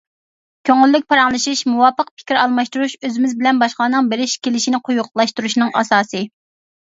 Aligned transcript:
كۆڭۈللۈك 0.67 1.03
پاراڭلىشىش، 1.13 1.59
مۇۋاپىق 1.73 2.07
پىكىر 2.21 2.39
ئالماشتۇرۇش 2.43 2.95
ئۆزىمىز 3.09 3.35
بىلەن 3.41 3.61
باشقىلارنىڭ 3.65 4.09
بېرىش- 4.13 4.35
كېلىشىنى 4.47 4.81
قويۇقلاشتۇرۇشنىڭ 4.89 5.71
ئاساسى. 5.83 6.23